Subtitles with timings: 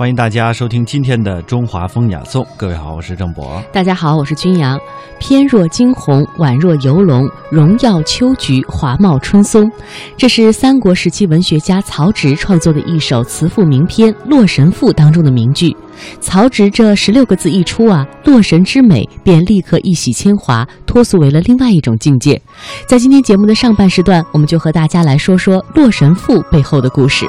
[0.00, 2.42] 欢迎大家收听今天的《中华风雅颂》。
[2.56, 3.62] 各位好，我是郑博。
[3.70, 4.80] 大家好，我是君阳。
[5.18, 9.70] 翩若惊鸿，宛若游龙，荣耀秋菊，华茂春松。
[10.16, 15.76] 这是三国时期文学家曹植创作的一首词赋名篇《洛神赋》当中的名句。
[16.18, 22.40] 曹植这十六个字一出啊，洛神之美便立刻一洗铅华，脱俗为了另外一种境界。
[22.86, 27.26] 在今天节目的上半时段，我们就和大家来说说《洛神赋》背后的故事。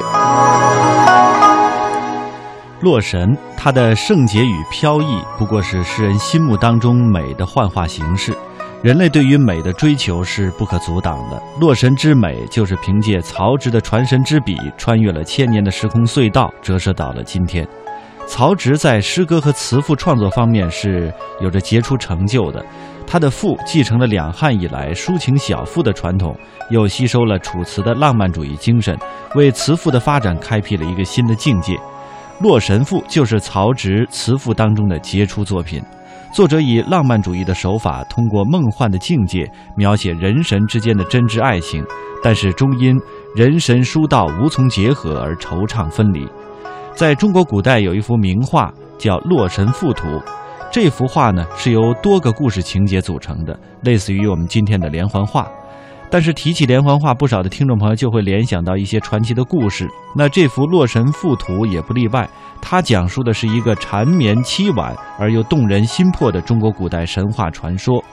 [2.82, 8.36] 洛神，它的圣洁与飘逸，不过是诗人心目当中美的幻化形式。
[8.82, 11.40] 人类对于美的追求是不可阻挡的。
[11.60, 17.68] 洛神之美，就是凭借曹植的传神之笔，穿越了千年的时空隧道，折射到了今天。
[18.26, 22.66] 曹植在诗歌和词赋创作方面是有着杰出成就的。
[23.06, 26.36] 他的赋继承了两汉以来抒情小赋的传统，
[26.72, 28.98] 又吸收了楚辞的浪漫主义精神，
[29.36, 31.74] 为词赋的发展开辟了一个新的境界。
[32.42, 35.82] 《洛神赋》就是曹植词赋当中的杰出作品。
[36.34, 41.84] 作者以浪漫主义的手法，通过梦幻的境界描写人神之间的真挚爱情，
[42.24, 42.98] 但是终因
[43.36, 46.28] 人神殊道无从结合而惆怅分离。
[46.96, 50.08] 在中国古代有一幅名画叫《洛神赋图》，
[50.72, 55.48] 这幅画呢是由多个故事情节组成的，类似于我们今天的连环画。
[56.12, 59.88] 但是提起连环画，不少的听众朋友就会联想到一些传奇的故事。
[60.14, 62.30] 那这幅《洛神赋图》也不例外，
[62.62, 68.04] 它讲述的是一个缠绵凄婉而又动人心魄的中国古代神话传说。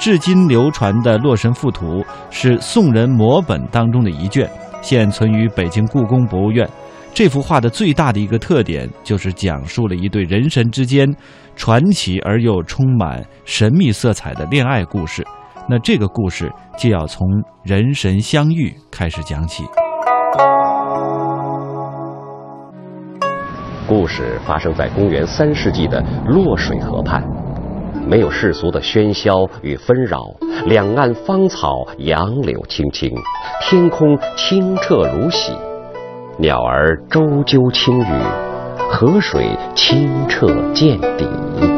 [0.00, 2.00] 至今流传的《洛神赋图》
[2.30, 4.50] 是宋人摹本当中的一卷，
[4.80, 6.66] 现存于北京故宫博物院。
[7.12, 11.06] 这幅画的最大的一个特点，就是讲述了一对人神之间
[11.54, 15.24] 传奇而又充满神秘色彩的恋爱故事。
[15.68, 17.26] 那这个故事就要从
[17.62, 19.64] 人神相遇开始讲起。
[23.86, 27.22] 故事发生在公元三世纪的洛水河畔，
[28.06, 30.20] 没有世俗的喧嚣与纷扰，
[30.66, 33.10] 两岸芳草杨柳青青，
[33.62, 35.52] 天空清澈如洗，
[36.38, 38.22] 鸟儿啾啾轻语，
[38.90, 41.73] 河水清澈见底。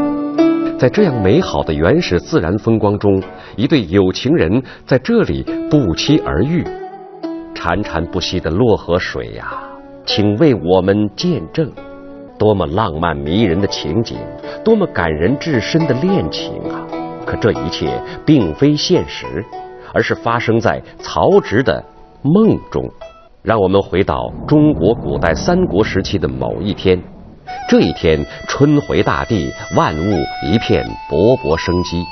[0.79, 3.23] 在这样美好的原始自然风光中，
[3.57, 6.63] 一对有情人在这里不期而遇。
[7.55, 9.55] 潺潺不息的洛河水呀，
[10.05, 11.73] 请为我们见证，
[12.39, 14.19] 多么浪漫迷人的情景，
[14.63, 16.85] 多么感人至深的恋情啊！
[17.25, 19.43] 可这一切并非现实，
[19.95, 21.83] 而是发生在曹植的
[22.21, 22.85] 梦中。
[23.43, 27.03] 让我们回到中国古代三国时期的某一天。
[27.69, 32.05] 这一天，春回大地，万物一片勃勃生机。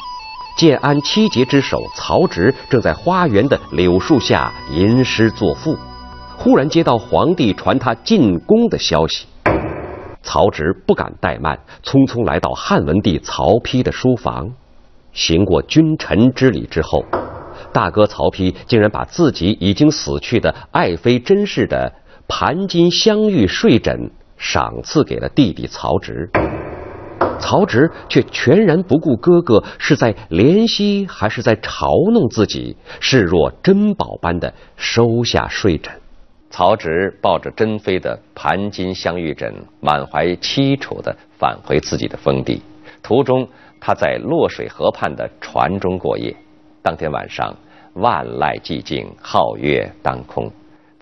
[0.56, 5.78] 建安七杰之首曹植正在花园的柳树下吟诗作赋，
[6.36, 9.26] 忽然接到皇帝传他进宫的消息。
[10.24, 14.50] 曹植不敢怠慢，匆匆来到汉文帝曹丕的书房，
[15.12, 17.04] 行过君臣之礼之后，
[17.72, 21.92] 大哥曹丕竟然把自己已经死去的爱妃甄氏的
[22.26, 24.10] 盘金镶玉睡枕。
[24.36, 26.30] 赏赐给了弟弟曹植，
[27.38, 35.92] 曹植却全然不顾哥哥是在怜惜还是在嘲弄自己，视若珍宝般的收下睡枕。
[36.50, 42.62] 曹植抱着珍妃的盘金镶玉枕，满怀凄楚的返回自己的封地。
[43.02, 43.48] 途中，
[43.80, 46.34] 他在洛水河畔的船中过夜。
[46.80, 47.54] 当天晚上，
[47.94, 50.50] 万籁寂静，皓月当空。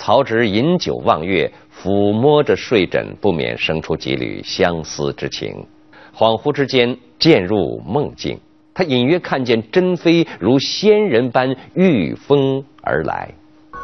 [0.04, 5.64] 曹植饮酒望月，抚摸着睡枕，不免生出几缕相思之情。
[6.12, 8.36] 恍惚之间，渐入梦境，
[8.74, 13.32] 他隐约看见珍妃如仙人般御风而来。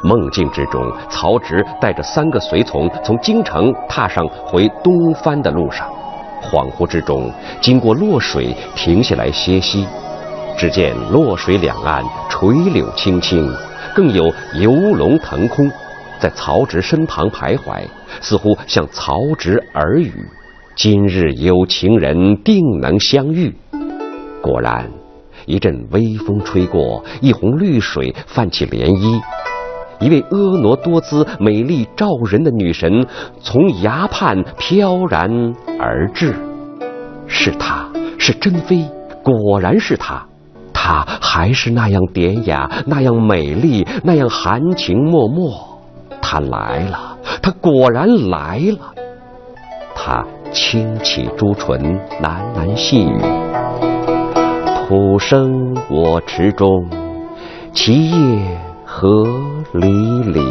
[0.02, 5.88] 梦境之中，曹植带着三个随从从京城踏上回东藩的路上。
[6.42, 7.30] 恍惚之中，
[7.60, 9.86] 经过洛水，停下来歇息。
[10.58, 13.48] 只见洛水两岸垂柳青青，
[13.94, 14.24] 更有
[14.60, 15.70] 游龙腾空。
[16.18, 17.82] 在曹植身旁徘徊，
[18.20, 20.12] 似乎向曹植耳语
[20.76, 23.54] ：“今日有情人定能相遇。”
[24.42, 24.88] 果然，
[25.46, 29.20] 一阵微风吹过，一泓绿水泛起涟漪，
[30.00, 33.06] 一位婀娜多姿、美丽照人的女神
[33.40, 35.30] 从崖畔飘然
[35.78, 36.34] 而至。
[37.26, 37.86] 是她，
[38.18, 38.84] 是珍妃，
[39.22, 40.24] 果然是她。
[40.72, 45.67] 她还是那样典雅，那样美丽，那样含情脉脉。
[46.30, 48.92] 他来了，他果然来了。
[49.94, 50.22] 他
[50.52, 53.18] 轻启朱唇，喃喃细语
[54.86, 56.86] ：“土生我池中，
[57.72, 59.24] 其叶何
[59.72, 59.88] 离
[60.22, 60.42] 离。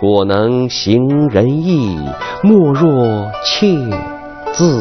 [0.00, 1.98] 我能行人意，
[2.44, 3.66] 莫若妾
[4.52, 4.80] 自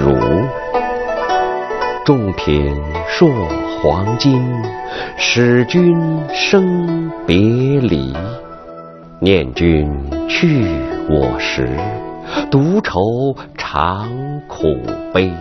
[0.00, 0.16] 如。
[2.06, 2.74] 重品
[3.06, 3.28] 硕
[3.82, 4.42] 黄金，
[5.18, 5.94] 使君
[6.32, 8.16] 生别离。
[9.20, 9.90] 念君
[10.28, 10.64] 去
[11.10, 11.68] 我时，
[12.52, 14.08] 独愁长
[14.46, 14.78] 苦
[15.12, 15.32] 悲。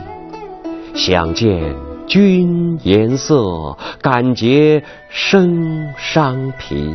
[0.96, 1.76] 想见
[2.08, 6.92] 君颜色，感觉生伤脾。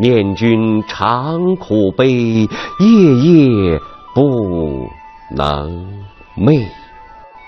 [0.00, 2.46] 念君长苦悲，
[2.78, 3.80] 夜夜
[4.14, 4.88] 不
[5.34, 6.04] 能
[6.36, 6.64] 寐。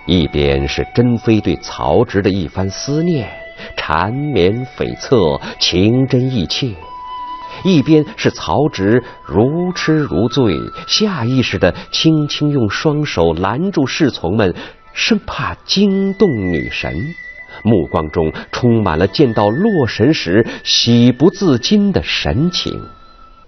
[0.08, 3.28] 一边是珍妃对曹植的一番思念，
[3.76, 6.74] 缠绵悱恻，情真意切；
[7.64, 14.54] 一边是曹植如痴如醉，下意识的轻轻用双手拦住侍从们，
[14.92, 16.92] 生怕惊动女神，
[17.62, 22.80] 目光中充满了见到洛神时喜不自禁的神情。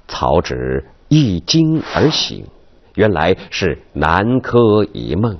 [0.08, 2.44] 曹植一惊而醒，
[2.94, 5.38] 原来是南柯一梦。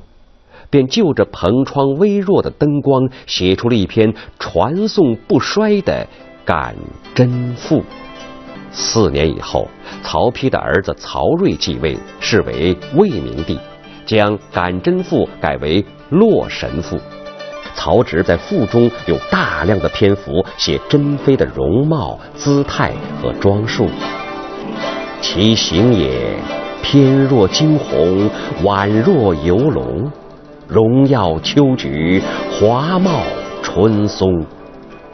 [0.71, 6.07] 便就着篷窗微弱的灯光，写出了一篇传颂不衰的
[6.47, 6.75] 《感
[7.15, 7.81] 贞赋》。
[8.73, 9.69] 四年以后，
[10.03, 13.59] 曹丕的儿子曹睿继位，是为魏明帝，
[14.07, 16.97] 将《感贞赋》改为《洛神赋》。
[17.75, 23.89] 曹植在赋中有大量的篇幅写珍妃的容貌、姿态和装束。
[25.21, 26.37] 其形也，
[26.83, 28.29] 翩若惊鸿，
[28.63, 30.11] 宛若游龙。
[30.69, 33.23] 荣耀秋菊，华茂
[33.63, 34.45] 春松，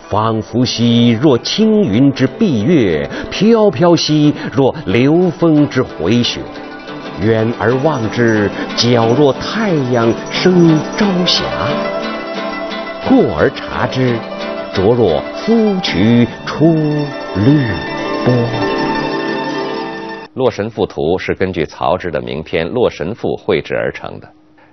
[0.09, 6.41] 仿佛兮若青云之蔽月，飘飘兮若流风之回雪。
[7.21, 11.43] 远而望之，皎若太阳升朝霞；
[13.07, 14.17] 过而察之，
[14.73, 15.53] 灼若芙
[15.83, 16.65] 蕖出
[17.37, 17.67] 绿
[18.25, 18.35] 波。
[20.35, 24.29] 《洛神赋图》是根据曹植的名篇《洛神赋》绘制而成的。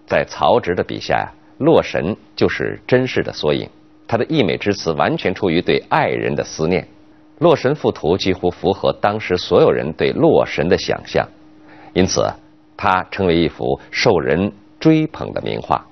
[0.06, 3.68] 在曹植的笔下，洛神就是真实的缩影。
[4.08, 6.82] 他的溢美之词完全出于对爱人的思念。
[7.40, 11.28] 《洛神赋图》几乎符合当时所有人对洛神的想象，
[11.94, 12.26] 因此
[12.78, 15.86] 它成为一幅受人追捧的名画。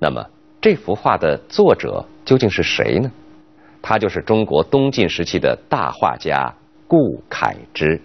[0.00, 0.24] 那么，
[0.60, 3.10] 这幅画的作者究竟是谁呢？
[3.80, 6.52] 他就是中国东晋时期的大画家
[6.88, 8.00] 顾恺之。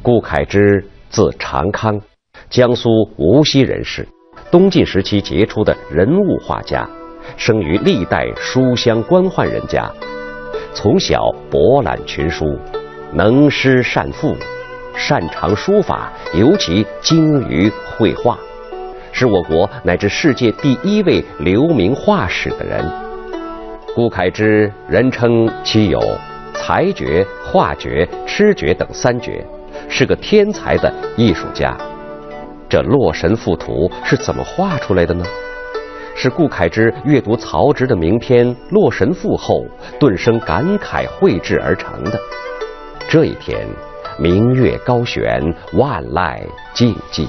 [0.00, 2.00] 顾恺之字长康，
[2.48, 2.88] 江苏
[3.18, 4.08] 无锡人士。
[4.50, 6.88] 东晋时期杰出的人物画家，
[7.36, 9.90] 生于历代书香官宦人家，
[10.74, 12.58] 从小博览群书，
[13.12, 14.36] 能诗善赋，
[14.94, 18.38] 擅长书法，尤其精于绘画，
[19.12, 22.84] 是我国乃至世界第一位留名画史的人。
[23.94, 26.00] 顾恺之人称其有
[26.54, 29.44] 才绝、画绝、痴绝等三绝，
[29.88, 31.76] 是个天才的艺术家。
[32.68, 35.24] 这《洛神赋图》是怎么画出来的呢？
[36.22, 39.64] 是顾恺之阅读曹植的名篇《洛神赋》后，
[39.98, 42.20] 顿生感慨绘制而成的。
[43.08, 43.66] 这一天，
[44.18, 46.38] 明月高悬，万籁
[46.74, 47.26] 静寂。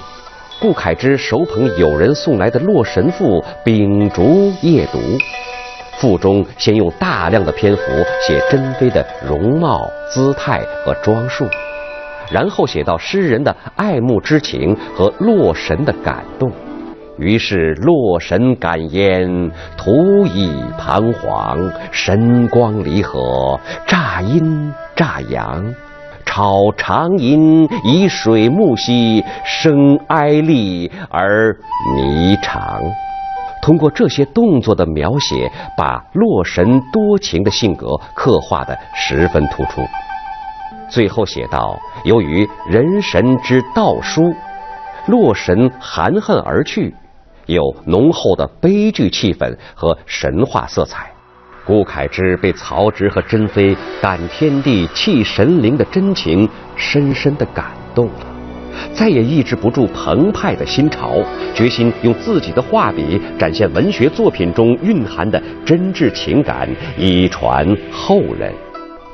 [0.59, 4.99] 顾恺之手捧友人送来的《洛神赋》，秉烛夜读。
[5.97, 7.81] 赋中先用大量的篇幅
[8.27, 11.45] 写珍妃的容貌、姿态和装束。
[12.29, 16.51] 然后写到诗人的爱慕之情和洛神的感动，
[17.17, 25.73] 于是洛神感焉，徒以彷徨，神光离合，乍阴乍阳，
[26.25, 31.55] 超长吟以水木兮，生哀厉而
[31.95, 32.81] 弥长。
[33.61, 39.83] 通过这些动作的描写，把洛神多情的性格刻画的十分突出。
[40.89, 44.33] 最后写道：“由于人神之道疏，
[45.05, 46.95] 洛神含恨而去，
[47.45, 51.11] 有浓厚的悲剧气氛和神话色彩。
[51.63, 58.25] 顾恺之被曹植和珍妃感天地、泣神灵的真情深深的感动了，
[58.95, 61.17] 再也抑制不住澎湃的心潮，
[61.53, 66.67] 决心用自己的画笔展现文学作品中蕴含的真挚情感，
[66.97, 68.51] 以传后人。”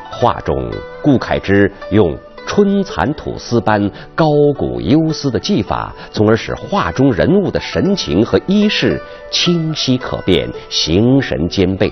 [0.09, 2.17] 画中，顾恺之用
[2.47, 8.99] 春蚕吐丝般高古幽思的技法，从而使画中人物的神情和衣饰
[9.29, 11.91] 清晰可辨、形神兼备。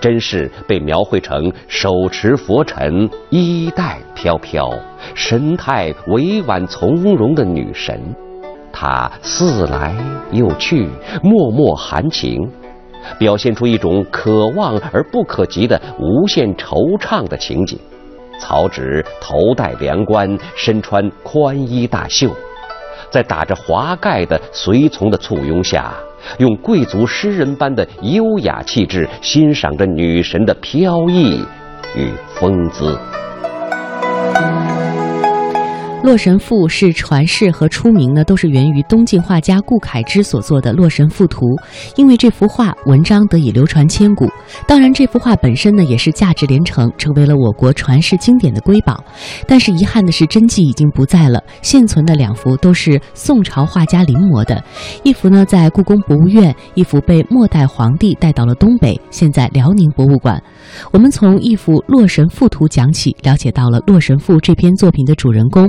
[0.00, 4.72] 真是被描绘成手持佛尘、衣带飘飘、
[5.14, 8.00] 神态委婉从容的女神。
[8.72, 9.94] 她似来
[10.32, 10.88] 又去，
[11.22, 12.50] 脉脉含情。
[13.18, 17.78] 表现出一种可望而不可及的无限惆怅的情景。
[18.38, 22.30] 曹植头戴凉冠，身穿宽衣大袖，
[23.10, 25.92] 在打着华盖的随从的簇拥下，
[26.38, 31.44] 用贵族诗人般的优雅气质欣赏着女神的飘逸
[31.96, 32.92] 与风姿。
[36.04, 41.44] 《洛神赋》是传世和出名呢，都是源于东晋画家顾恺之所作的《洛神赋图》，
[41.96, 44.26] 因为这幅画文章得以流传千古。
[44.66, 49.02] 当然，这幅画本身呢也是价值连城，成为了我国传世经典的瑰宝。
[49.46, 54.62] 但是遗憾的是，真迹已经不在了，现存的两幅都是宋朝画家临摹的，
[55.02, 60.40] 一幅呢在故宫博物院，一幅被末代皇帝带到了东北，现在辽宁博物馆。
[60.92, 65.68] 我们从一幅《洛神赋图》讲起，了解到了《洛神赋》这篇作品的主人公。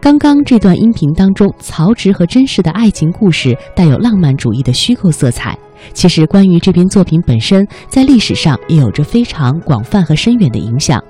[0.00, 5.58] 刚刚这段音频当中，曹植和甄氏的爱情故事带有浪漫主义的虚构色彩。
[5.92, 11.02] 其实，关于这篇作品本身，在历史上也有着非常广泛和深远的影响。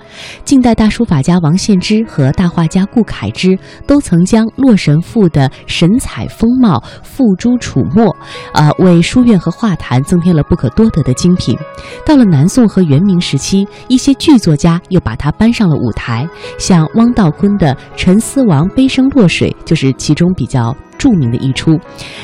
[0.45, 8.14] 近代大书法家王献之和大画家顾恺之都曾将《洛神赋》的神采风貌付诸楚墨，
[8.52, 11.57] 啊，为书院和画坛增添了不可多得的精品。
[12.05, 20.76] 到了南宋和元明时期，一些剧作家又把它搬上了舞台，像汪道坤的《陈思王悲声落水》就是其中比较。
[21.03, 21.77] 著名的一出，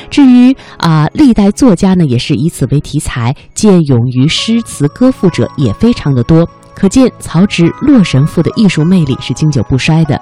[0.09, 6.47] 至于啊，历代作家呢，也是以此为题材，借咏于诗词歌赋者也非常的多。
[6.73, 10.17] 可见曹植《洛神赋》的艺术魅力是经久不衰的。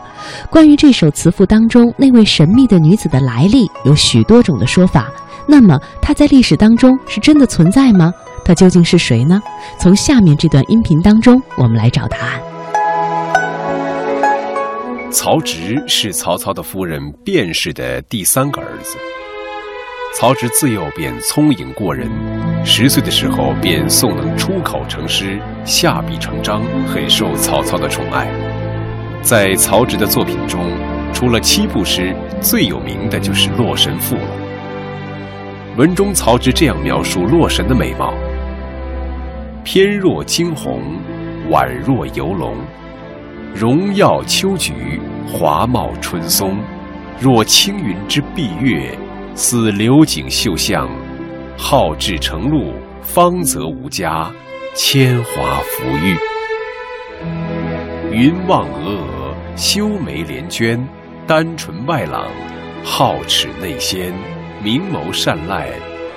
[0.50, 5.08] 关于这首词赋当中那位神秘的女子的来历，有许多种的说法。
[5.48, 8.12] 那么她在历史当中是真的存在吗？
[8.44, 9.40] 她究竟是谁呢？
[9.80, 12.47] 从下面这段音频当中，我们来找答案。
[15.10, 18.98] 曹植是曹操的夫人卞氏的第三个儿子。
[20.14, 22.10] 曹植自幼便聪颖过人，
[22.66, 28.28] 十岁的时候便诵能出口成诗，下笔成章，很受曹操的宠爱。
[29.22, 30.60] 在曹植的作品中，
[31.14, 34.28] 除了七步诗，最有名的就是《洛神赋》了。
[35.78, 38.14] 文中曹植这样描述洛神的美貌：
[39.64, 40.82] 翩若惊鸿，
[41.50, 42.58] 宛若游龙。
[43.60, 46.60] 荣耀秋菊，华茂春松，
[47.20, 48.96] 若青云之蔽月，
[49.34, 50.88] 似流景秀相。
[51.58, 52.72] 好志成路，
[53.02, 54.32] 芳泽无加，
[54.76, 56.16] 铅华浮玉。
[58.16, 60.88] 云望峨峨，修眉连娟，
[61.26, 62.28] 丹唇外朗，
[62.86, 64.14] 皓齿内鲜，
[64.62, 65.72] 明眸善睐，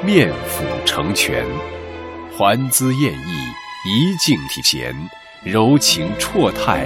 [0.05, 1.47] 面辅成全，
[2.37, 3.33] 环姿艳逸，
[3.89, 4.95] 仪静体闲，
[5.43, 6.85] 柔情绰态。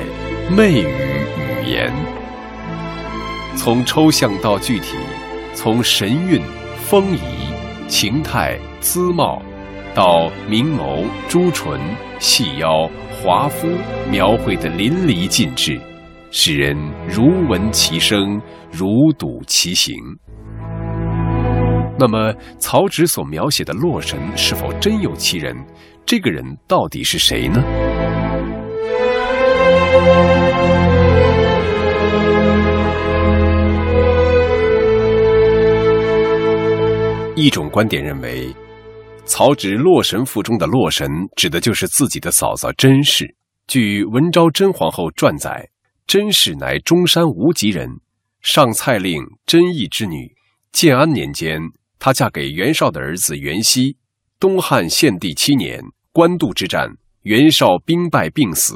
[0.51, 1.91] 媚语语言，
[3.57, 4.97] 从抽象到具体，
[5.55, 6.41] 从神韵、
[6.77, 7.19] 风仪、
[7.89, 9.43] 情态、姿貌，
[9.95, 11.81] 到明眸、朱唇、
[12.19, 13.69] 细腰、华肤，
[14.11, 15.81] 描绘的淋漓尽致，
[16.31, 16.77] 使人
[17.09, 18.87] 如闻其声，如
[19.19, 19.97] 睹其形。
[21.99, 25.57] 那么，曹植所描写的洛神是否真有其人？
[26.07, 27.65] 这个人到底是谁呢？
[37.37, 38.55] 一种观点认为，
[39.25, 43.35] 曹植《洛神赋》中的洛神指的就是自己的嫂嫂甄氏。
[43.67, 45.69] 据文昭甄皇后传载，
[46.07, 47.89] 甄氏乃中山无极人，
[48.41, 50.33] 上蔡令甄毅之女。
[50.71, 51.61] 建安年间，
[51.99, 53.97] 她嫁给袁绍的儿子袁熙。
[54.39, 56.89] 东汉献帝七年，官渡之战，
[57.23, 58.75] 袁绍兵败病死。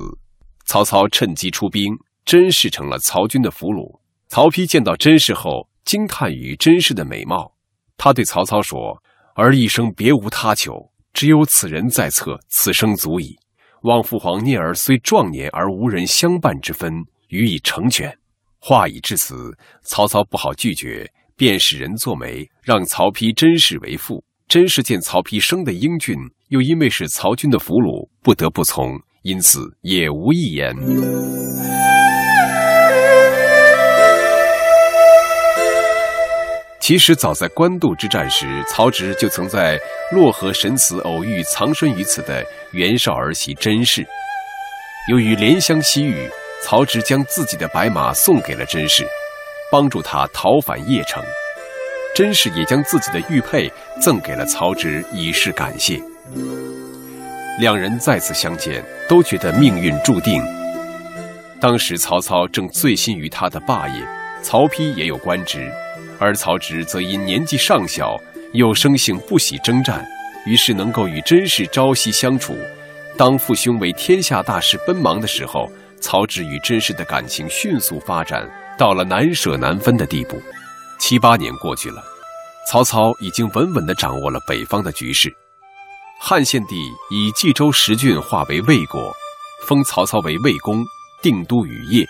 [0.65, 4.01] 曹操趁机出兵，甄氏成了曹军的俘虏。
[4.27, 7.53] 曹丕见到甄氏后，惊叹于甄氏的美貌。
[7.99, 8.97] 他对曹操说
[9.37, 10.73] ：“儿一生别无他求，
[11.13, 13.37] 只有此人在侧，此生足矣。
[13.83, 16.95] 望父皇念儿虽壮年而无人相伴之分，
[17.29, 18.17] 予以成全。”
[18.61, 19.53] 话已至此，
[19.83, 24.25] 曹操不好拒绝，便使人作媒，让曹丕甄氏为妇。
[24.49, 26.17] 甄氏见曹丕生得英俊，
[26.49, 28.99] 又因为是曹军的俘虏，不得不从。
[29.23, 30.75] 因此也无一言。
[36.89, 39.79] 其实早在官渡之战时，曹植就曾在
[40.11, 44.03] 洛河神祠偶遇藏身于此的袁绍儿媳甄氏。
[45.11, 46.27] 由于怜香惜玉，
[46.63, 49.07] 曹植将自己的白马送给了甄氏，
[49.71, 51.23] 帮助他逃返邺城。
[52.15, 56.01] 甄氏也将自己的玉佩赠给了曹植，以示感谢。
[57.61, 60.43] 两人再次相见，都觉得命运注定。
[61.61, 64.03] 当时曹操正醉心于他的霸业，
[64.41, 65.71] 曹丕也有官职，
[66.19, 68.17] 而曹植则因年纪尚小，
[68.53, 70.05] 又生性不喜征战，
[70.47, 72.57] 于是能够与甄氏朝夕相处。
[73.17, 75.71] 当父兄为天下大事奔忙的时候，
[76.01, 78.49] 曹植与甄氏的感情迅速发展
[78.79, 80.41] 到了难舍难分的地步。
[80.99, 82.03] 七八年过去了，
[82.71, 85.33] 曹操已经稳稳地掌握了北方的局势。
[86.21, 86.77] 汉献帝
[87.11, 89.13] 以冀州十郡划为魏国，
[89.67, 90.85] 封曹操为魏公，
[91.23, 92.07] 定都于邺。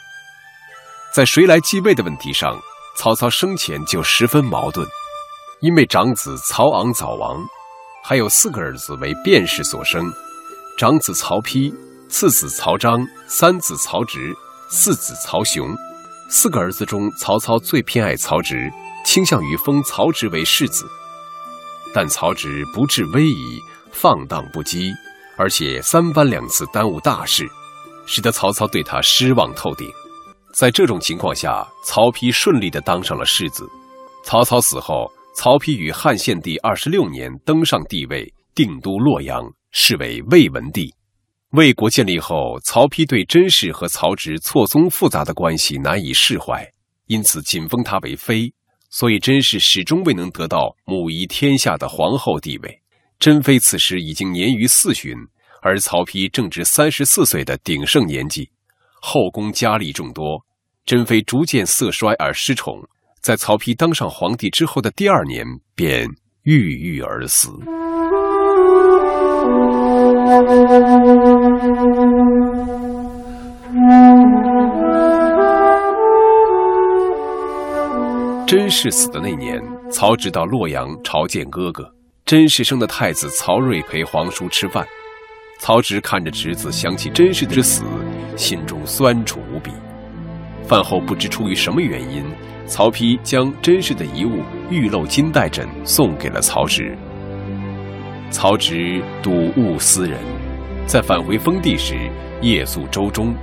[1.15, 2.59] 在谁来继位的问题上，
[2.99, 4.85] 曹操生前就十分矛盾，
[5.61, 7.41] 因为长子曹昂早亡，
[8.03, 10.13] 还有四个儿子为卞氏所生，
[10.77, 11.73] 长子曹丕，
[12.09, 14.35] 次子曹彰，三子曹植，
[14.69, 15.73] 四子曹雄。
[16.29, 18.69] 四个儿子中，曹操最偏爱曹植，
[19.05, 20.85] 倾向于封曹植为世子。
[21.95, 23.61] 但曹植不治威仪，
[23.93, 24.93] 放荡不羁，
[25.37, 27.49] 而且三番两次耽误大事，
[28.07, 29.89] 使得曹操对他失望透顶。
[30.59, 33.65] 在这种情况下，曹丕顺利地当上了世子。
[34.25, 40.93] 曹操死后，曹丕于汉献帝二十六年登上帝位，定都洛阳，是为魏文帝。
[41.51, 46.69] 魏国建立后，曹丕对甄氏和曹植错综复杂的关系难以释怀，
[47.07, 48.53] 因此仅封他为妃。
[48.91, 52.83] 所以甄氏始终未能得到母仪天下的皇后地位。
[53.21, 55.15] 甄妃此时已经年逾四旬，
[55.63, 58.51] 而曹丕正值三十四岁的鼎盛年纪，
[59.01, 60.45] 后宫佳丽众多，
[60.89, 62.83] 甄妃逐渐色衰而失宠，
[63.21, 66.09] 在曹丕当上皇帝之后的第二年便
[66.45, 67.51] 郁郁而死。
[78.47, 81.93] 甄氏死的那年，曹植到洛阳朝见哥哥。
[82.25, 84.87] 甄氏生的太子曹睿陪皇叔吃饭，
[85.59, 87.85] 曹植看着侄子，想起甄氏之死，
[88.39, 89.71] 心中酸楚无比。
[90.69, 92.23] 饭后不知出于什么原因，
[92.67, 96.95] 曹丕将甄氏的遗物玉漏金带枕送给了曹植。
[98.31, 100.19] 曹植睹物思人，
[100.87, 101.97] 在返回封地时
[102.43, 103.35] 夜宿舟中，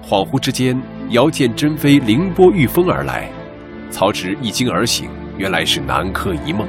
[0.00, 0.80] 恍惚之间
[1.10, 3.28] 遥见甄妃凌波御风而来，
[3.90, 6.64] 曹植一惊而醒，原来是南柯一梦。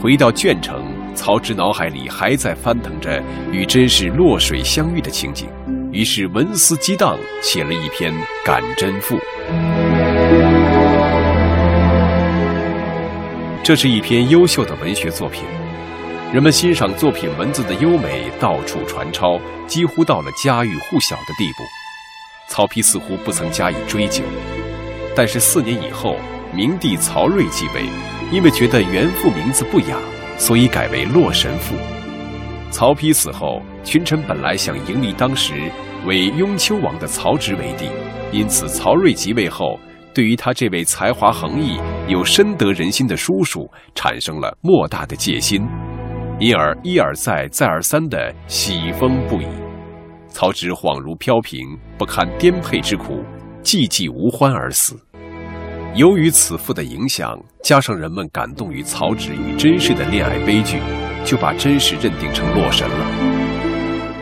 [0.00, 5.48] 回到鄄城，曹植脑海里还在翻腾着与甄氏落水相遇的情景，
[5.92, 9.16] 于是文思激荡，写了一篇《感甄赋》。
[13.64, 15.42] 这是一篇优秀的文学作品。
[16.32, 21.64] 人们欣赏作品文字的优美，到处传抄，几乎到了家喻户晓的地步。
[22.48, 24.22] 曹丕似乎不曾加以追究，
[25.16, 26.14] 但是四年以后，
[26.54, 27.82] 明帝曹睿继位，
[28.30, 29.96] 因为觉得原父名字不雅，
[30.38, 31.74] 所以改为《洛神赋》。
[32.70, 35.70] 曹丕死后，群臣本来想迎立当时
[36.06, 37.90] 为雍丘王的曹植为帝，
[38.32, 39.78] 因此曹睿即位后，
[40.14, 41.78] 对于他这位才华横溢、
[42.08, 45.66] 又深得人心的叔叔，产生了莫大的戒心。
[46.38, 49.46] 因而一而再、再而三的喜风不已，
[50.28, 51.60] 曹植恍如飘萍，
[51.98, 53.22] 不堪颠沛之苦，
[53.62, 54.98] 寂寂无欢而死。
[55.96, 60.78] 由于此赋的影响，加上人们感动于曹植与甄氏的恋爱悲剧，
[61.24, 63.06] 就把真实认定成洛神了。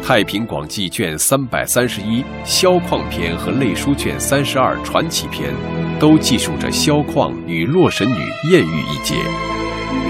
[0.07, 5.51] 《太平广记》卷三百三十一《萧况篇》和《类书》卷三十二《传奇篇》，
[5.99, 9.17] 都记述着萧况与洛神女艳遇一节。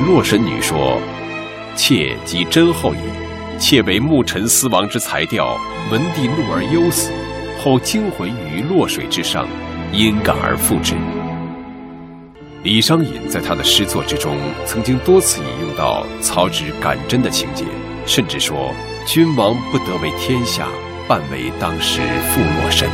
[0.07, 1.01] 洛神女说。
[1.77, 3.01] 妾即真后也，
[3.57, 5.57] 妾为牧尘思亡之才调，
[5.93, 7.13] 闻帝怒而忧死，
[7.63, 9.47] 后惊魂于洛水之上，
[9.93, 10.97] 因感而复之。
[12.69, 17.65] 李商隐在他的诗作之中，曾经多次引用到曹植感甄的情节，
[18.05, 18.75] 甚至说
[19.09, 20.69] ：“君王不得为天下，
[21.09, 22.87] 半为当时负洛神。”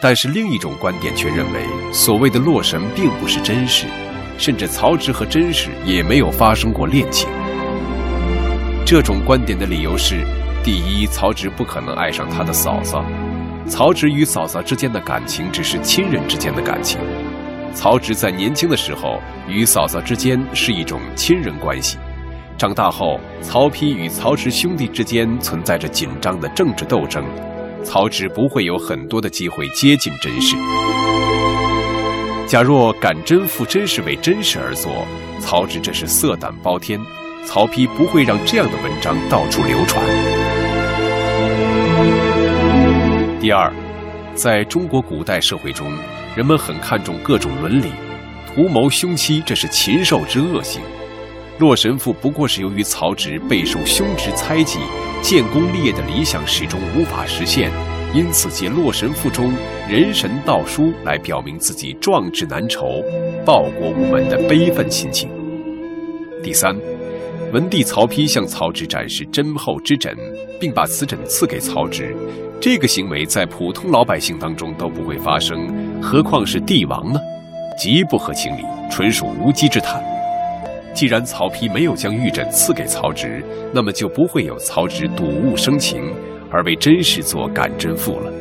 [0.00, 3.86] 但是另一种观点却认为，所谓的洛神并不是真实。
[4.38, 7.28] 甚至曹植和甄氏也没有发生过恋情。
[8.86, 10.24] 这种观点的理由是：
[10.62, 13.04] 第一，曹植不可能爱上他的嫂嫂；
[13.66, 17.00] 曹植与嫂嫂之间的感情只是亲人之间的感情；
[17.72, 21.96] 曹植在年轻的时候与嫂嫂之间是一种亲人关系；
[22.58, 27.24] 长大后，曹丕与曹植兄弟之间存在着紧张的政治斗争，
[27.82, 30.56] 曹植不会有很多的机会接近甄氏。
[32.46, 35.06] 假若敢甄赋真是为真实而作，
[35.40, 37.00] 曹植这是色胆包天，
[37.46, 40.04] 曹丕不会让这样的文章到处流传。
[43.44, 43.70] 第二，
[44.34, 45.92] 在中国古代社会中，
[46.34, 47.90] 人们很看重各种伦理，
[48.46, 50.80] 图谋凶妻这是禽兽之恶行。
[51.58, 54.78] 《洛神赋》不过是由于曹植备受兄侄猜忌，
[55.20, 57.70] 建功立业的理想始终无法实现。
[58.14, 59.52] 因此，借《洛神赋》中
[59.90, 63.04] 人神道书来表明自己壮志难酬、
[63.44, 65.28] 报国无门的悲愤心情。
[66.42, 66.74] 第三，
[67.52, 70.16] 文帝曹丕向曹植展示真厚之枕，
[70.58, 72.16] 并把此枕赐给曹植，
[72.60, 77.20] 这个行为在普通老百姓当中都不会发生，何况是帝王呢？
[77.76, 80.02] 极不合情理，纯属无稽之谈。
[80.94, 86.14] 既然曹丕没有将玉枕赐给曹植，那么就不会有曹植睹物生情，
[86.50, 88.32] 而为甄氏作《感甄赋》了。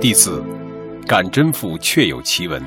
[0.00, 0.42] 第四，
[1.06, 2.60] 《感甄赋》确有其文，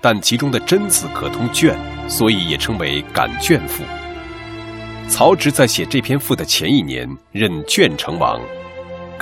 [0.00, 1.76] 但其中的“甄”字可通“卷”，
[2.08, 3.84] 所以也称为《感卷赋》。
[5.06, 8.40] 曹植在写这篇赋的前一年，任卷成王。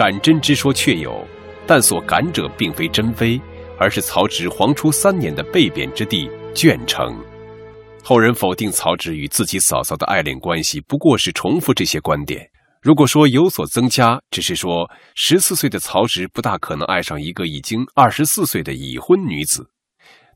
[0.02, 1.24] 感甄之说确有，
[1.64, 3.40] 但所感者并非真妃，
[3.78, 7.16] 而是曹植皇初三年的被贬之地鄄城。
[8.02, 12.44] 后人否定曹植与自己嫂嫂的爱恋关系，不过是重复这些观点。
[12.80, 19.64] 如果说有所增加，只是说十四岁的曹植不大可能爱上一个已经二十四岁的已婚女子。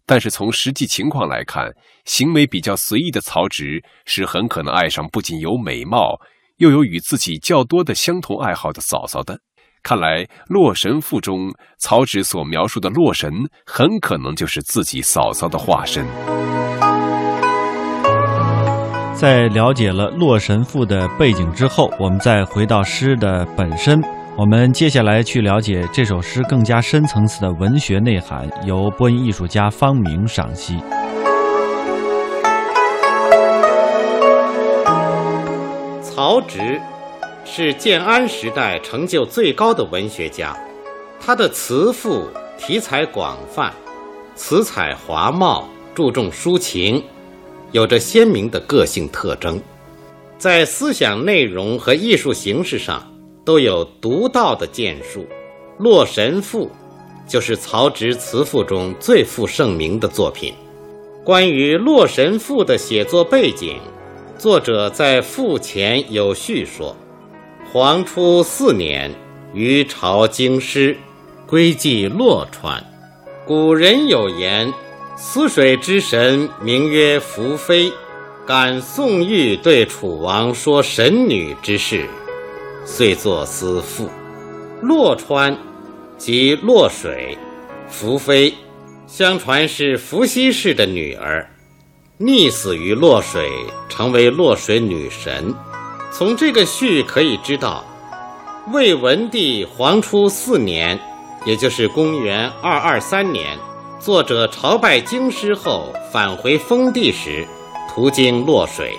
[0.06, 1.74] 但是从实际情况来看，
[2.04, 6.20] 行为比较随意的曹植是很可能爱上不仅有美貌，
[6.58, 9.40] 又有与自己较多的相同爱好的嫂嫂的。
[9.86, 13.30] 看来《洛神赋》中曹植所描述的洛神，
[13.64, 16.04] 很可能就是自己嫂嫂的化身。
[19.14, 24.02] 在了解了《洛神赋》的背景之后，我们再回到诗的本身。
[24.36, 30.80] 我们接下来去了解这首诗更加深层次的文学内涵，由播音艺术家方明赏析。
[36.02, 36.80] 曹植
[37.48, 40.54] 是建安时代成就最高的文学家，
[41.20, 42.24] 他的词赋
[42.58, 43.72] 题材广泛，
[44.34, 47.02] 词采华茂，注重抒情。
[47.70, 49.60] 有着鲜明的个性特征，
[50.38, 53.02] 在思想内容和艺术形式上
[53.44, 55.20] 都有独到的建树。
[55.78, 56.66] 《洛神赋》
[57.30, 60.52] 就是曹植词赋中最负盛名的作品。
[61.24, 63.78] 关于《洛神赋》的写作背景，
[64.36, 66.96] 作者在赋前有叙说
[67.78, 69.14] ：“黄初四年，
[69.52, 70.96] 于朝京师，
[71.46, 72.82] 归寄洛川。
[73.44, 74.72] 古人有言。”
[75.14, 77.92] 泗水之神名曰宓妃，
[78.46, 82.06] 感宋玉对楚王说神女之事，
[82.86, 84.08] 遂作思赋。
[84.80, 85.54] 洛川
[86.16, 87.36] 即洛水，
[87.90, 88.54] 宓妃
[89.06, 91.46] 相传是伏羲氏的女儿，
[92.18, 93.50] 溺死于洛水，
[93.90, 95.54] 成为洛水女神。
[96.18, 97.84] 从这个序可以知道，
[98.72, 100.98] 魏文帝黄初四年，
[101.44, 103.54] 也就是公元二二三年。
[104.00, 107.46] 作者朝拜京师后返回封地时，
[107.86, 108.98] 途经洛水，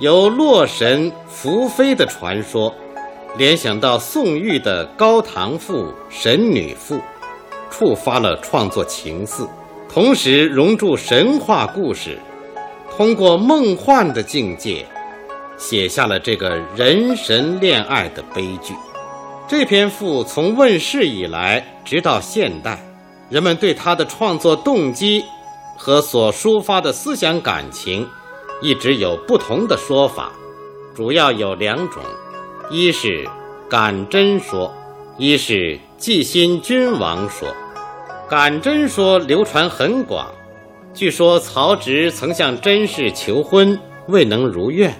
[0.00, 2.70] 由洛神宓妃的传说，
[3.38, 6.96] 联想到宋玉的《高唐赋》《神女赋》，
[7.70, 9.48] 触发了创作情思，
[9.88, 12.18] 同时融入神话故事，
[12.94, 14.84] 通过梦幻的境界，
[15.60, 18.74] 写下了这个人神恋爱的悲剧。
[19.46, 22.82] 这篇赋从问世以来，直到现代。
[23.28, 25.22] 人们对他的创作动机
[25.76, 28.08] 和所抒发的思想感情，
[28.62, 30.32] 一直有不同的说法，
[30.96, 32.02] 主要有两种：
[32.70, 33.28] 一是
[33.68, 34.72] 感真说，
[35.18, 37.46] 一是祭新君王说。
[38.28, 40.26] 感真说流传很广，
[40.94, 44.92] 据说曹植曾向甄氏求婚，未能如愿。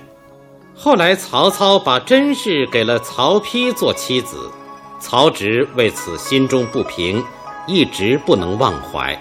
[0.82, 4.50] 后来曹操把甄氏给了曹丕做妻子，
[4.98, 7.22] 曹植为此心中不平。
[7.66, 9.14] 一直不能忘怀。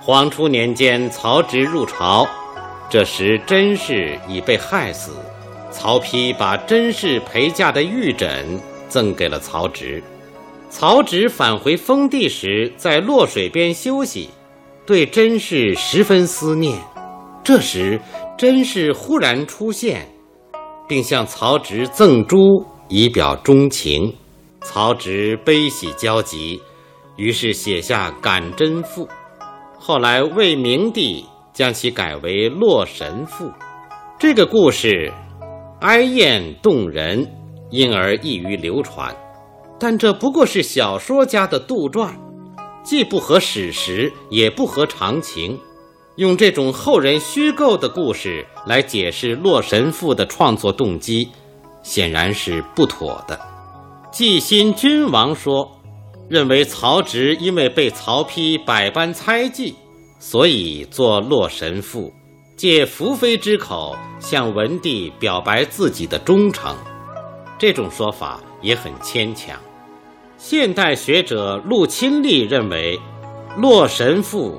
[0.00, 2.26] 黄初年间，曹植入朝，
[2.88, 5.12] 这时甄氏已被害死。
[5.70, 10.02] 曹丕把甄氏陪嫁的玉枕赠给了曹植。
[10.70, 14.30] 曹植返回封地时，在洛水边休息，
[14.86, 16.78] 对甄氏十分思念。
[17.44, 18.00] 这时，
[18.38, 20.08] 甄氏忽然出现，
[20.88, 24.14] 并向曹植赠珠以表钟情。
[24.60, 26.60] 曹植悲喜交集。
[27.16, 29.06] 于是写下《感甄赋》，
[29.78, 33.44] 后来魏明帝将其改为《洛神赋》。
[34.18, 35.12] 这个故事
[35.80, 37.24] 哀艳动人，
[37.70, 39.14] 因而易于流传。
[39.78, 42.10] 但这不过是小说家的杜撰，
[42.82, 45.56] 既不合史实，也不合常情。
[46.16, 51.28] 用这种后人虚构的故事来解释《洛神赋》的创作动机，
[51.82, 53.38] 显然是不妥的。
[54.12, 55.70] 季新君王说。
[56.26, 59.74] 认为曹植因为被曹丕百般猜忌，
[60.18, 62.08] 所以作《洛神赋》，
[62.56, 66.74] 借宓妃之口向文帝表白自己的忠诚。
[67.58, 69.54] 这种说法也很牵强。
[70.38, 72.98] 现代学者陆钦立认为，
[73.60, 74.52] 《洛神赋》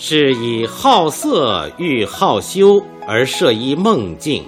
[0.00, 4.44] 是以好色欲好修而设一梦境，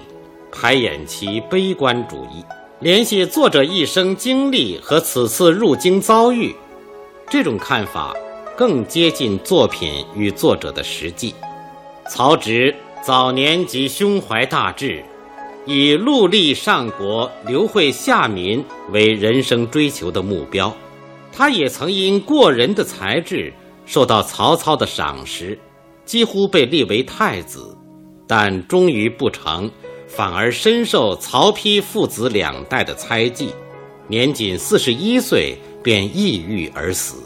[0.49, 2.41] 排演其悲观主义。
[2.79, 6.55] 联系作者一生经历和此次入京遭遇，
[7.29, 8.15] 这种看法
[8.55, 11.35] 更接近作品与作者的实际。
[12.09, 15.03] 曹植早年即胸怀大志，
[15.65, 20.73] 以戮力上国、刘惠下民为人生追求的目标。
[21.33, 23.53] 他也曾因过人的才智
[23.85, 25.57] 受到曹操的赏识，
[26.05, 27.75] 几乎被立为太子，
[28.27, 29.69] 但终于不成，
[30.07, 33.53] 反而深受曹丕父子两代的猜忌，
[34.07, 37.17] 年仅四十一岁便抑郁而死。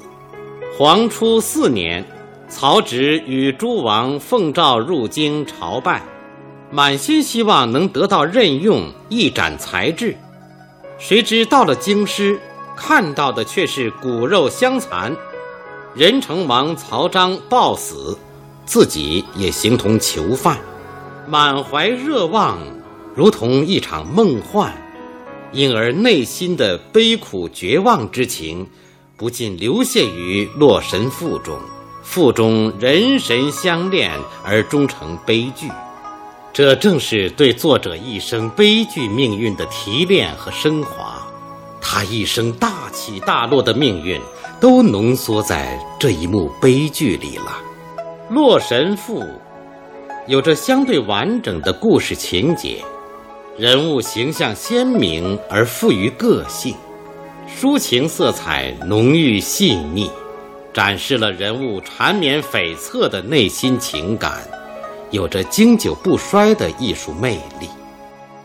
[0.78, 2.06] 黄初四年，
[2.48, 6.02] 曹植与诸王奉诏入京朝拜，
[6.72, 10.16] 满心希望能得到任用，一展才智。
[10.98, 12.40] 谁知到了京师。
[12.78, 15.16] 看到的却是骨肉相残，
[15.96, 18.18] 任城王曹彰暴死，
[18.66, 20.60] 自己也形同囚犯，
[21.26, 22.60] 满怀热望，
[23.16, 24.74] 如同一场梦幻，
[25.54, 28.68] 因而内心的悲苦绝望之情，
[29.16, 31.58] 不禁流泻于《洛神赋》中。
[32.04, 34.12] 赋中人神相恋
[34.44, 35.70] 而终成悲剧，
[36.52, 41.26] 这正是对作者一生悲剧命运的提炼和升华。
[41.82, 44.20] 他一生大起大落的命运，
[44.60, 47.58] 都浓缩在这一幕悲剧里了。
[48.34, 49.20] 《洛神赋》
[50.28, 52.84] 有着相对完整的故事情节，
[53.58, 56.76] 人物形象鲜明而富于个性，
[57.48, 60.10] 抒情色彩浓郁细腻，
[60.74, 64.42] 展示了人物缠绵悱恻的内心情感，
[65.12, 67.70] 有着经久不衰的艺术魅力。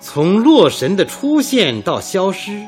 [0.01, 2.67] 从洛神的出现到消失。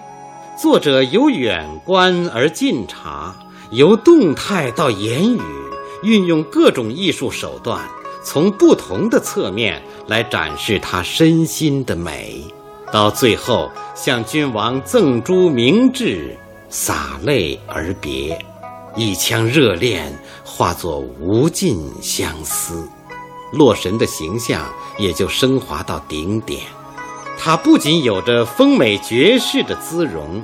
[0.61, 3.35] 作者由远观而近察，
[3.71, 5.41] 由动态到言语，
[6.03, 7.89] 运用各种艺术手段，
[8.23, 12.45] 从不同的侧面来展示他身心的美，
[12.93, 16.37] 到最后向君王赠珠明志，
[16.69, 18.39] 洒泪而别，
[18.95, 22.87] 一腔热恋化作无尽相思，
[23.53, 26.61] 洛神的形象也就升华到顶点。
[27.45, 30.41] 他不仅有着丰美绝世的姿容，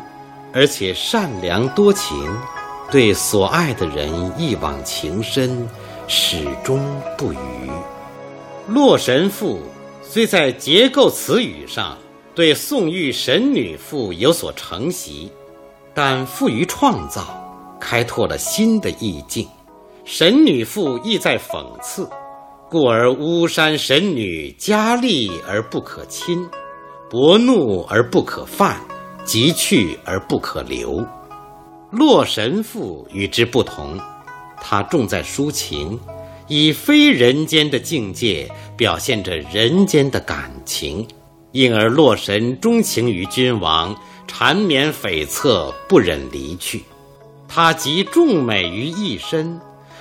[0.52, 2.28] 而且善良多情，
[2.90, 5.68] 对所爱的人一往情深，
[6.08, 7.36] 始终不渝。
[8.66, 9.58] 《洛神赋》
[10.02, 11.96] 虽在结构词语上
[12.34, 15.30] 对宋玉神女赋有所承袭，
[15.94, 17.22] 但富于创造，
[17.78, 19.46] 开拓了新的意境。
[20.04, 22.10] 神女赋意在讽刺，
[22.68, 26.44] 故而巫山神女佳丽而不可亲。
[27.10, 28.78] 薄怒而不可犯，
[29.24, 31.00] 急去而不可留。
[31.90, 33.98] 《洛神赋》与之不同，
[34.60, 35.98] 它重在抒情，
[36.48, 41.08] 以非人间的境界表现着人间的感情，
[41.52, 46.84] 因而洛神钟情于君王，缠绵悱恻，不忍离去。
[47.48, 49.58] 他集众美于一身。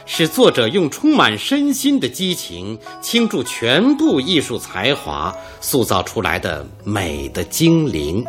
[0.10, 8.26] 是作者用充满身心的激情倾注全部艺术才华塑造出来的美的精灵，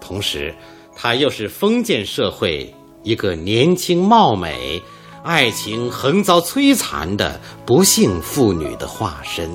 [0.00, 0.52] 同时，
[0.96, 2.74] 它又是封建社会
[3.04, 4.82] 一个年轻貌美、
[5.22, 9.48] 爱情横遭摧残的不幸妇女的化身。